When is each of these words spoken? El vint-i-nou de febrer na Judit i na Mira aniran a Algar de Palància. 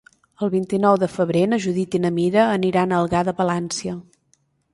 El 0.45 0.49
vint-i-nou 0.53 0.95
de 1.03 1.09
febrer 1.15 1.43
na 1.51 1.59
Judit 1.65 1.99
i 1.99 2.01
na 2.07 2.11
Mira 2.17 2.47
aniran 2.55 2.97
a 2.97 2.99
Algar 3.03 3.23
de 3.29 3.37
Palància. 3.45 3.97